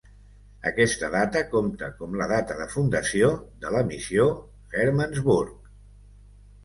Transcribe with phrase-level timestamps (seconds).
[0.69, 3.29] Aquesta data compta com la data de fundació
[3.67, 4.27] de la Missió
[4.81, 5.53] Hermannsburg.